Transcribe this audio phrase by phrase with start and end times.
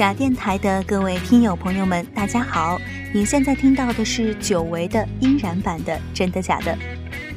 [0.00, 2.80] 假电台的各位听友朋友们，大家好！
[3.12, 6.72] 你现在听到的是久违的音染版的《真的假的》，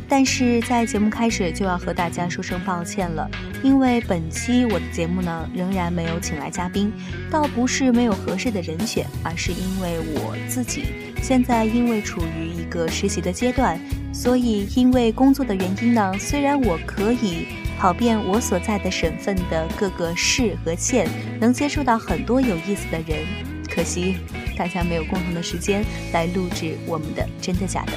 [0.07, 3.29] 但是在节目开始就要和大家说声抱歉了，
[3.61, 6.89] 因为本期我的节目呢仍然没有请来嘉宾，
[7.29, 10.85] 倒不是没有合适的人选，而是因为我自己
[11.21, 13.77] 现在因为处于一个实习的阶段，
[14.13, 17.45] 所以因为工作的原因呢，虽然我可以。
[17.83, 21.05] 跑遍我所在的省份的各个市和县，
[21.37, 23.25] 能接触到很多有意思的人。
[23.69, 24.15] 可惜
[24.57, 25.83] 大家没有共同的时间
[26.13, 27.91] 来录制我们的真的假的。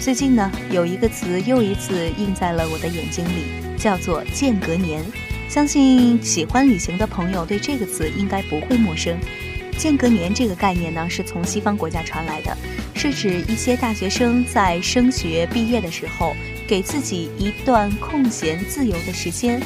[0.00, 5.04] 最近呢，有一个词又一次映在了我的眼睛里，叫做间隔年。
[5.46, 9.14] 相信喜欢旅行的朋友对这个词应该不会陌生。
[9.76, 12.56] 间隔年这个概念呢，是从西方国家传来的，
[12.94, 16.34] 是指一些大学生在升学毕业的时候。
[16.72, 19.60] 给自己一段空闲自由的时间，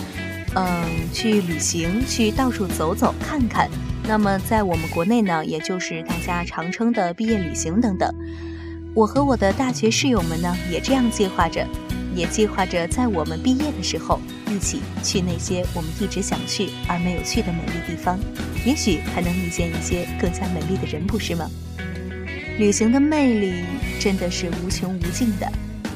[0.56, 3.70] 嗯，去旅行，去到处走走看看。
[4.08, 8.12] 那么在我们国内呢，也就是大家常称的毕业旅行等等。
[8.92, 11.64] 我和我的大学室友们呢，也这样计划着，
[12.12, 18.18] 也计划着在我们毕业的时候，一起去那些我们一直想去而没有去的美丽地方，
[18.64, 21.48] 也许还能遇见一些更加美丽的人，不是吗？
[22.58, 23.62] 旅行的魅力
[24.00, 25.48] 真的是无穷无尽的。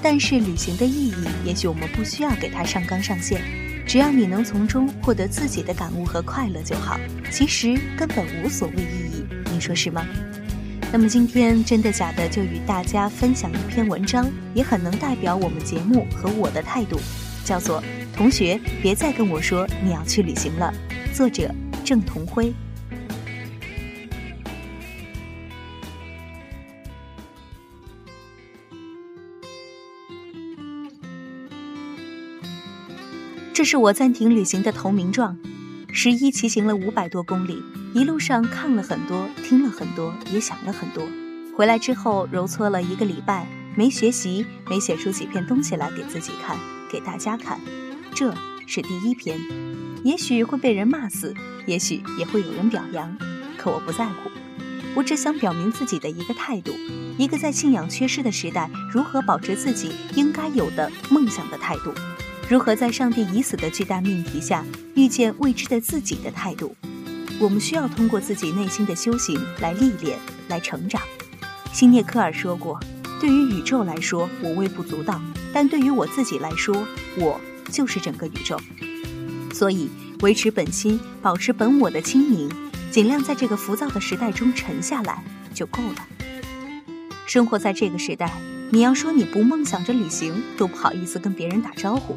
[0.03, 3.43] 但是旅行的意义，也许我们不需要给它上纲上线，
[3.87, 6.99] 只要你能从中获得自己的感悟和快乐就好。
[7.31, 10.07] 其实根本无所谓意义，你说是吗？
[10.93, 16.99] 那么今天真的假的就与大家分享一篇文章，也很能代表我们节目和我的态度，
[17.45, 17.81] 叫做
[18.17, 20.73] 《同学别再跟我说你要去旅行了》，
[21.17, 22.53] 作者郑同辉。
[33.71, 35.39] 是我暂停旅行的投名状。
[35.93, 37.63] 十一骑行了五百多公里，
[37.95, 41.07] 一路上看了很多，听了很多，也想了很多。
[41.57, 43.47] 回来之后揉搓了一个礼拜，
[43.77, 46.59] 没学习，没写出几篇东西来给自己看，
[46.91, 47.61] 给大家看。
[48.13, 48.35] 这
[48.67, 49.39] 是第一篇，
[50.03, 51.33] 也许会被人骂死，
[51.65, 53.17] 也许也会有人表扬，
[53.57, 54.33] 可我不在乎。
[54.97, 56.73] 我只想表明自己的一个态度：
[57.17, 61.95] 一个在信仰缺失的时代，如何保持自己应该有的梦想的态度。
[62.51, 64.65] 如何在上帝已死的巨大命题下
[64.97, 66.75] 遇见未知的自己的态度？
[67.39, 70.19] 我们需要通过自己内心的修行来历练、
[70.49, 71.01] 来成长。
[71.73, 72.81] 辛涅科尔说过
[73.21, 75.21] ：“对于宇宙来说，我微不足道；
[75.53, 76.85] 但对于我自己来说，
[77.17, 77.41] 我
[77.71, 78.61] 就是整个宇宙。”
[79.55, 79.89] 所以，
[80.21, 82.51] 维持本心，保持本我的清明，
[82.91, 85.23] 尽量在这个浮躁的时代中沉下来
[85.55, 86.05] 就够了。
[87.27, 88.33] 生活在这个时代，
[88.73, 92.17] 你要说你不梦想着旅行，都不好意思跟别人打招呼。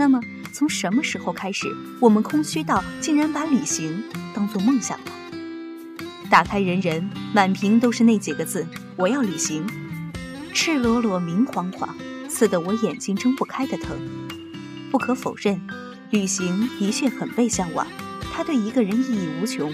[0.00, 0.18] 那么，
[0.50, 1.66] 从什么时候开始，
[2.00, 4.02] 我们空虚到竟然把旅行
[4.34, 5.04] 当做梦想了？
[6.30, 8.66] 打开人人，满屏都是那几个字
[8.96, 9.62] ：“我要旅行。”
[10.54, 11.94] 赤裸裸、明晃晃，
[12.30, 13.94] 刺得我眼睛睁不开的疼。
[14.90, 15.60] 不可否认，
[16.10, 17.86] 旅行的确很被向往，
[18.32, 19.70] 它对一个人意义无穷。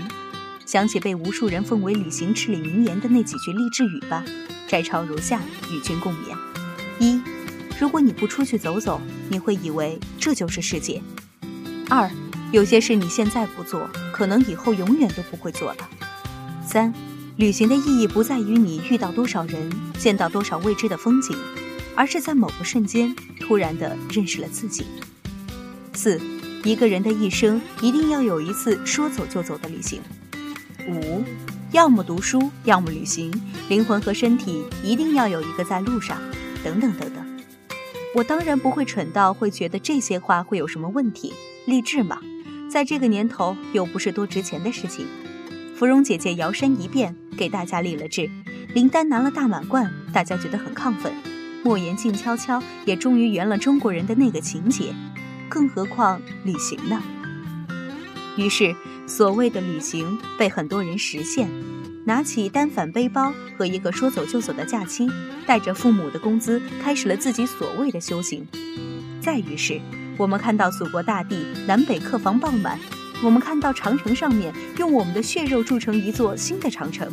[0.64, 4.24] 想起被无数人奉为旅行至理名言的那几句励志语吧，
[4.66, 6.36] 摘抄如下，与君共勉：
[7.78, 11.02] 如果你不出去走走，你会以为这就是世界。
[11.90, 12.10] 二，
[12.50, 15.88] 有些事你现在不做，可能以后永远都不会做了。
[16.66, 16.92] 三，
[17.36, 21.36] 旅行的意义不在于你遇到多少人，见到多少未知的风景，
[21.94, 24.86] 而是在某个瞬间突然的认识了自己。
[25.92, 26.18] 四，
[26.64, 30.00] 一个人的一生一定要有一次说走就走的旅行。
[30.88, 31.22] 五，
[31.72, 33.30] 要么读书，要么旅行，
[33.68, 36.18] 灵魂和身体一定要有一个在路上。
[36.64, 37.25] 等等等等。
[38.16, 41.34] 我当然不会蠢到会觉得这些话会有什么问题，
[41.66, 42.18] 励志嘛，
[42.66, 45.06] 在这个年头又不是多值钱的事情。
[45.76, 48.30] 芙蓉姐姐摇身一变，给大家立了志；
[48.72, 51.12] 林丹拿了大满贯，大家觉得很亢奋；
[51.62, 54.94] 莫言静悄悄，也终于圆了中国人的那个情节。
[55.50, 57.02] 更何况旅行呢？
[58.38, 58.74] 于是，
[59.06, 61.50] 所谓的旅行被很多人实现。
[62.06, 65.10] 拿起单反背包和一个说走就走的假期，
[65.44, 68.46] 带着父母的工资，开始了自己所谓的修行。
[69.20, 69.80] 再于是，
[70.16, 72.78] 我们看到祖国大地南北客房爆满，
[73.24, 77.10] 我们看到长城上面用我们的血肉铸成一座新的长城，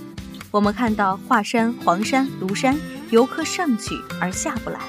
[0.51, 2.80] 我们看到华山、黄山、庐山
[3.10, 4.80] 游客上去而下不来，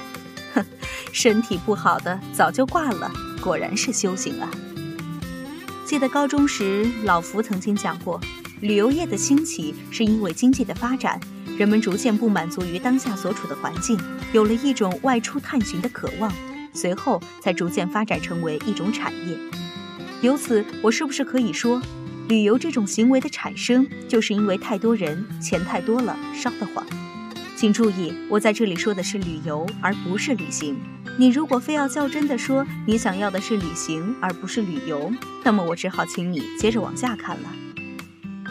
[0.53, 0.63] 哼，
[1.11, 3.11] 身体不好的早就挂了，
[3.41, 4.51] 果然是修行啊！
[5.83, 8.21] 记得高中时，老福曾经讲过。
[8.65, 11.19] 旅游业的兴起是因为经济的发展，
[11.55, 13.95] 人们逐渐不满足于当下所处的环境，
[14.33, 16.33] 有了一种外出探寻的渴望，
[16.73, 19.37] 随后才逐渐发展成为一种产业。
[20.21, 21.79] 由此，我是不是可以说，
[22.27, 26.83] 旅游这种行为的产生，就是因为太多人，钱太多了，烧得慌。
[27.55, 30.75] 请注意，我在这里说的是旅游，而不是旅行。
[31.19, 35.13] 你如果非要较真的说你想要的是旅行而不是旅游，
[35.43, 37.49] 那么我只好请你接着往下看了。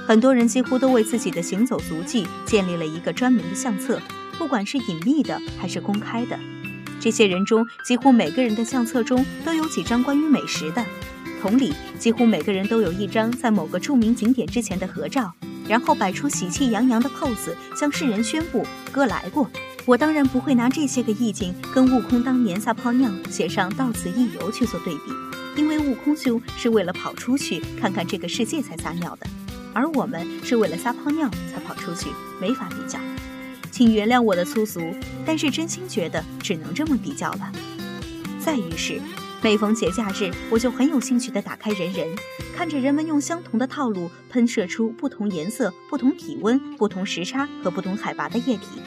[0.06, 3.98] 很多人几乎都为自己的行走足迹建立了一个专门的相册，
[4.36, 6.38] 不管是隐秘的还是公开的。
[7.00, 10.84] 这些人中，几乎每个人的相册中都有几张关于美食的。
[11.40, 15.32] 同理，几乎每个人都有一张在某个著名景点之前的合照，
[15.66, 19.50] 然后摆出喜气洋洋的 pose，向世人宣布“哥来过”。
[19.86, 29.26] 我当然不会拿这些个意境跟悟空当年撒泡尿写上“到此一游”去做对比，因为悟空兄是为了跑出去看看这个世界才撒尿的，
[29.74, 32.08] 而我们是为了撒泡尿才跑出去，
[32.40, 32.98] 没法比较。
[33.70, 34.80] 请原谅我的粗俗，
[35.26, 37.52] 但是真心觉得只能这么比较了。
[38.38, 39.00] 再于是。
[39.42, 42.08] 每逢节假日，我就很有兴趣地打开人人，
[42.56, 48.80] 看着人们用相同的套路喷射出不同颜色、不同体温、不同时差和不同海拔的液体，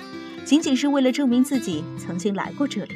[0.43, 2.95] 仅仅是为了证明自己曾经来过这里。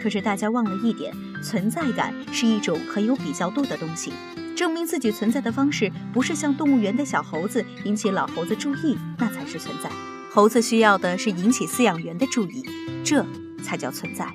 [0.00, 1.12] 可是大家忘了一点，
[1.42, 4.12] 存在感是一种很有比较度的东西。
[4.54, 9.90] 证明自己存在的方式，不是像动物园的小猴子引起老猴子注意，那才是存在。
[10.30, 12.64] 猴子需要的是引起饲养员的注意，
[13.04, 13.24] 这
[13.62, 14.26] 才叫存在。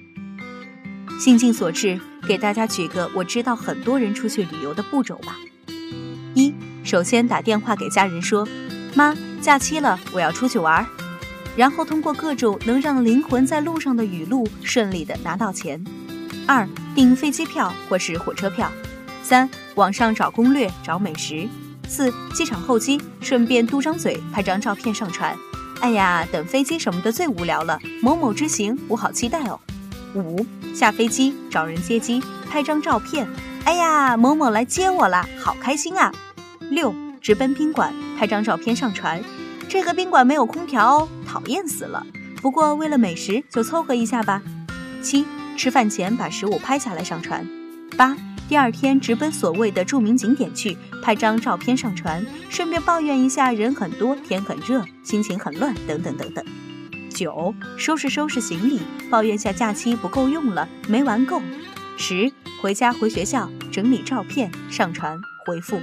[1.19, 5.35] 心境所致，给大家举个我知道很多人出去旅游的步骤吧。
[6.33, 8.47] 一，首先打电话给家人说
[8.95, 10.85] ：“妈，假期了，我要出去玩。”
[11.57, 15.83] 然后通过各种能让灵魂在路上的语录顺利的拿到钱。
[16.47, 16.65] 二，
[16.95, 18.71] 订飞机票或是火车票。
[19.29, 21.47] 三，网上找攻略找美食。
[21.87, 25.37] 四，机场候机，顺便嘟张嘴拍张照片上传。
[25.81, 29.59] 哎呀，等飞机什么的最无聊了，某某之行我好期待哦。
[30.15, 30.43] 五
[30.73, 33.29] 下飞机找人接机，拍张照片。
[33.65, 36.11] 哎呀，某某来接我啦，好开心啊！
[36.71, 36.91] 六
[37.21, 39.21] 直奔宾馆，拍张照片上传。
[39.67, 42.03] 这个宾馆没有空调哦，讨厌死了。
[42.41, 44.41] 不过为了美食，就凑合一下吧。
[45.03, 45.23] 七
[45.55, 47.47] 吃饭前把食物拍下来上传。
[47.97, 48.15] 八
[48.47, 56.43] 第二天直奔所谓的著名景点去，拍张照片上传，顺便抱怨一下人很多，天很热，心情很乱，等等等等。
[57.09, 61.41] 九，收拾收拾行李，抱怨下假期不够用了，没玩够。
[61.97, 62.31] 十，
[62.61, 65.79] 回家回学校，整理照片，上传回复。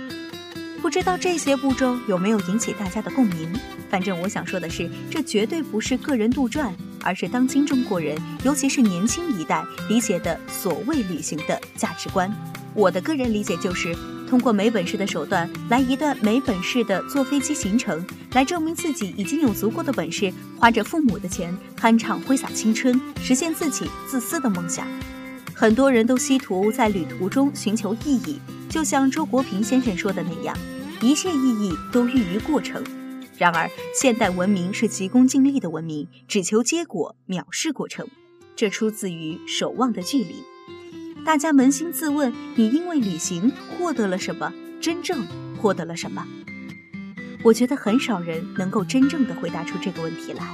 [0.81, 3.53] 不知道这些步骤有没有引起大家的共鸣？
[3.91, 6.73] 反正我想说的是，这绝对不是个人杜撰，
[7.07, 12.31] 而是当今中国人，尤其是年轻一代理解的所谓旅行的价值观。
[12.75, 13.97] 我的个人理解就是。
[14.29, 24.85] 通过没本事的手段来一段没本事的坐飞机行程，来证明自己已经有足够的本事，花着父母的钱酣畅挥洒青春，实现自己自私的梦想。
[25.55, 30.59] 很多人都希图在旅途中寻求意义，就像周国平先生说的那样，
[31.01, 32.83] 一切意义都寓于过程。
[33.39, 38.09] 然而，现代文明是急功近利的文明，只求结果，藐视过程。
[38.55, 40.37] 这出自于守望的距离。
[41.25, 44.53] 大家扪心自问：你因为旅行获得了什么？
[44.81, 45.27] 真正
[45.61, 46.27] 获得了什么？
[47.43, 50.47] 我觉得很少人能够真正的回答出这个问题来。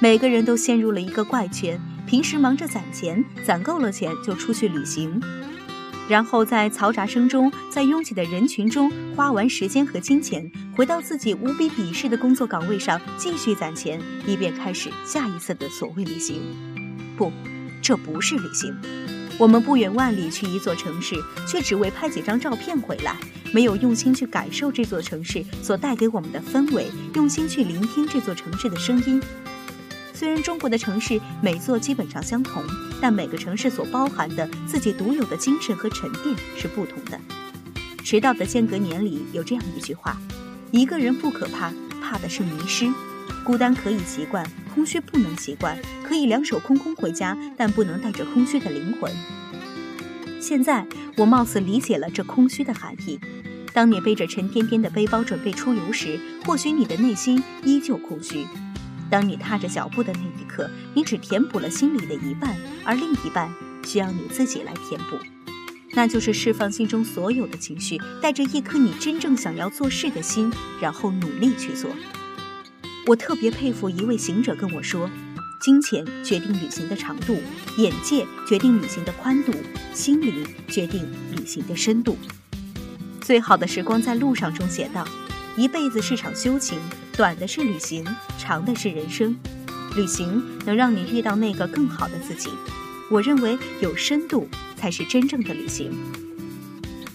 [0.00, 5.20] 每个人都陷入了一个怪圈：平时忙着攒钱，攒够了钱就出去旅行，
[6.08, 16.40] 然后在嘈杂声中，在拥挤的人群中花完时间和金钱，回到自己无比鄙视的工作岗位上继续攒钱，以便开始下一次的所谓旅行。
[17.16, 17.30] 不，
[17.82, 18.74] 这不是旅行。
[19.38, 21.14] 我们不远万里去一座城市，
[21.46, 23.14] 却只为拍几张照片回来，
[23.52, 29.22] 没有用心去感受这座城市所带给我们的氛围，用心去聆听这座城市的声音。
[30.18, 32.60] 虽然中国的城市每座基本上相同，
[33.00, 37.20] 但每个城市所包含的自己独有的精神和沉淀是不同的。
[38.02, 40.20] 迟到的间隔年里有这样一句话：
[40.72, 41.72] 一个人不可怕，
[42.02, 42.92] 怕的是迷失。
[43.44, 44.44] 孤单可以习惯，
[44.74, 45.78] 空虚不能习惯。
[46.02, 49.14] 可以两手空空回家，但不能带着空虚的灵魂。
[50.40, 50.84] 现在
[51.16, 53.20] 我貌似理解了这空虚的含义。
[53.72, 58.44] 当你背着沉甸甸的背包准备出游时，或许你的内心依旧空虚。
[59.10, 63.52] 当你踏着脚步的那一刻，你只填补了心里的一半，而另一半
[63.84, 65.16] 需要你自己来填补。
[65.92, 71.90] 那就是释放心中所有的情绪，带着一颗你真正想要做事的心，然后努力去做。
[73.06, 75.10] 我特别佩服一位行者跟我说
[75.62, 77.40] ：“金钱决定旅行的长度，
[77.78, 79.52] 眼界决定旅行的宽度，
[79.94, 81.02] 心灵决定
[81.34, 82.18] 旅行的深度。”
[83.22, 85.06] 最好的时光在路上中写道
[85.58, 86.78] ：“一辈子是场修行，
[87.16, 88.06] 短的是旅行，
[88.38, 89.36] 长的是人生。
[89.96, 92.48] 旅行能让你遇到那个更好的自己。
[93.10, 94.46] 我认为有深度
[94.76, 95.90] 才是真正的旅行。”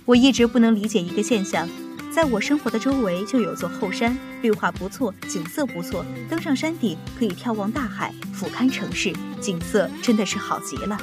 [0.03, 1.69] 我一直不能理解一个现象。
[2.11, 10.97] 在我生活的周围就有座后山，绿化不错，景色不错，登上山顶可以眺望大海，俯瞰城市，景色真的是好极了。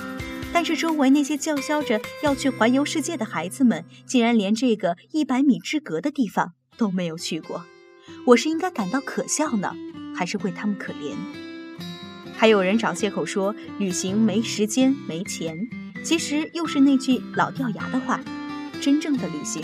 [0.52, 7.62] 但是周围那些叫嚣着要去环游世界的孩子们，竟然连这个一百米之隔的地方都没有去过。
[8.24, 9.76] 我是应该感到可笑呢，
[10.16, 11.14] 还是为他们可怜？
[12.34, 15.68] 还有人找借口说旅行没时间、没钱，
[16.02, 18.18] 其实又是那句老掉牙的话：
[18.80, 19.62] 真正的旅行，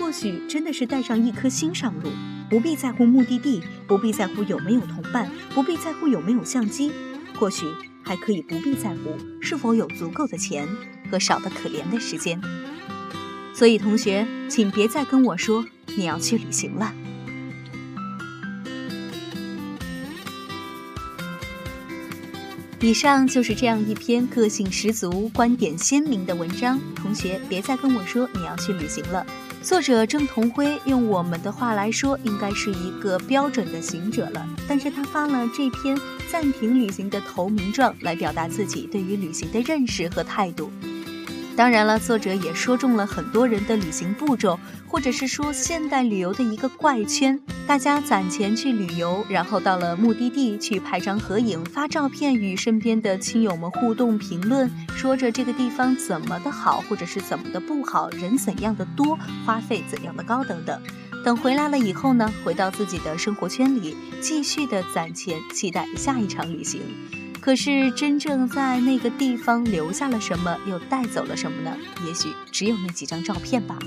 [0.00, 2.10] 或许真的是带上一颗心上路，
[2.50, 6.90] 不必在乎目的地，不必在乎有没有同伴，不必在乎有没有相机，
[7.38, 7.64] 或许。
[8.08, 10.68] 还可以不必在乎是否有足够的钱
[11.10, 12.40] 和少得可怜的时间，
[13.52, 15.64] 所以同学，请别再跟我说
[15.94, 16.92] 你要去旅行了。
[22.80, 29.26] 以上就是这样一篇个性十足、观点鲜明的文章，同学别再跟我说你要去旅行了。
[29.62, 34.46] 作者郑同辉用我们的话来说，应该是一个标准的行者了。
[34.68, 35.98] 但是他发了这篇
[36.30, 40.70] 暂停旅行的投名状，来表达自己对于旅行的认识和态度。
[41.56, 47.40] 当然了，作者也说中了很多人的旅行步骤，或者是说现代旅游的一个怪圈。
[47.66, 60.78] 大家攒钱去旅游，然后到了目的地去拍张合影、发照片，与身边的亲友们互动、评论，说着这个地方怎么的好，或者是怎么的不好，人怎样的多，花费怎样的高等等。
[61.24, 66.82] 等回来了以后呢，回到自己的生活圈里，继续的攒钱，期待下一场旅行。
[67.46, 71.76] 可是，真正在那个地方留下了什么，又带走了什么呢？
[72.04, 73.86] 也许只有那几张照片罢了。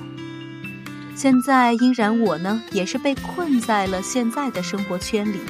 [1.13, 5.41] 现在，依然我呢，也是被困在了现在的生活圈里，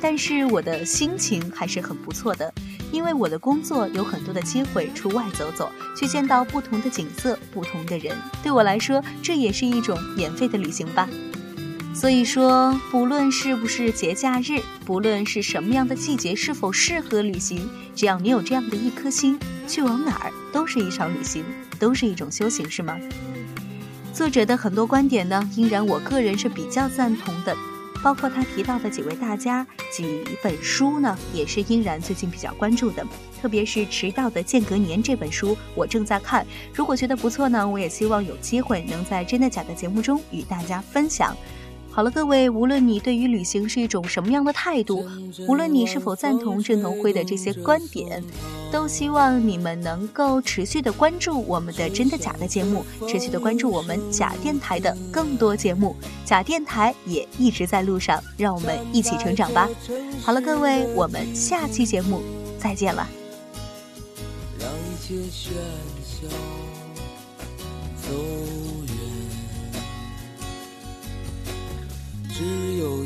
[0.00, 2.50] 但是我的心情还是很不错的，
[2.90, 8.16] 因为我的工作有很多的机会出外走走，去见到不同的景色、不同的人。
[8.42, 11.06] 对我来说，这也是一种免费的旅行吧。
[11.98, 19.36] 所以说，不论是不是节假日，不论是什么样的季节，是否适合旅行，只要你有这样的一颗心，
[19.66, 21.44] 去往哪儿都是一场旅行，
[21.76, 22.96] 都是一种修行，是吗？
[24.14, 27.56] 作者的很多观点呢，依然我个人是比较赞同的，
[28.00, 33.04] 包括他提到的几位大家、几本书呢，也是依然最近比较关注的，
[33.42, 36.46] 特别是《迟到的间隔年》这本书，我正在看。
[36.72, 41.36] 如果觉得不错呢，我也希望有机会能在真的假的节目中与大家分享。
[41.98, 45.04] 好了，各位，无论你对于旅行是一种什么样的态度，
[45.48, 48.22] 无论你是否赞同郑同辉的这些观点，
[48.70, 55.96] 都希望你们能够持续的关注我们的真的假的节目，持续的关注我们假电台的更多节目。
[56.24, 59.68] 假电台也一直在路上，让我们一起成长吧。
[60.22, 62.22] 好了，各位，我们下期节目
[62.60, 63.08] 再见了。
[64.60, 65.50] 让一切喧
[66.04, 66.28] 嚣
[67.96, 68.14] 走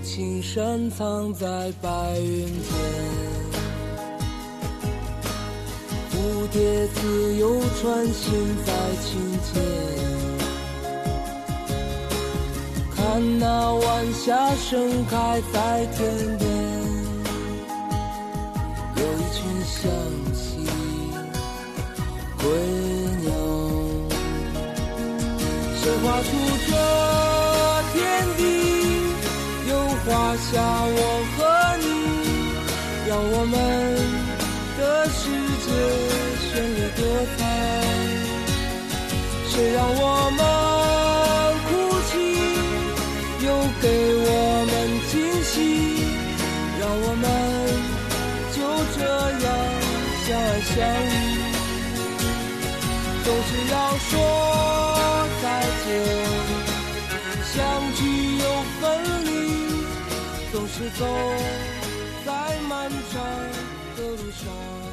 [0.03, 2.75] 只有青山藏在白云间，
[6.11, 6.15] 蝴
[6.53, 9.11] 蝶自由穿行在青
[9.53, 9.63] 间，
[12.95, 16.51] 看那晚霞盛开在天边，
[18.97, 19.81] 有一群向
[20.35, 20.67] 西
[22.39, 22.45] 归
[23.23, 23.31] 鸟，
[25.77, 26.29] 谁画出
[26.69, 26.73] 这
[27.93, 28.01] 天
[28.37, 28.62] 地？
[30.05, 30.99] 画下我
[31.37, 31.39] 和
[31.79, 31.87] 你，
[33.09, 33.55] 让我们
[34.77, 34.81] 的
[35.11, 35.21] 世
[35.63, 35.67] 界
[36.43, 37.01] 绚丽多
[37.37, 37.41] 彩。
[39.49, 40.03] 谁让我
[40.37, 40.41] 们
[41.69, 41.71] 哭
[42.09, 42.13] 泣，
[43.47, 43.49] 又
[43.81, 43.85] 给
[44.27, 44.29] 我
[44.67, 44.75] 们
[45.09, 45.13] 惊
[45.45, 45.55] 喜，
[46.81, 47.25] 让我们
[48.53, 48.59] 就
[48.99, 49.01] 这
[49.45, 49.47] 样
[50.27, 50.75] 相爱相
[51.07, 51.15] 依。
[53.23, 53.75] 总是要
[54.11, 54.11] 说
[55.41, 55.45] 再
[55.85, 55.89] 见，
[57.55, 57.55] 相
[57.95, 58.01] 聚
[58.39, 58.45] 又
[58.81, 58.83] 分
[59.27, 59.31] 离。
[60.53, 61.07] 总是走
[62.27, 63.25] 在漫长
[63.97, 64.92] 的路上。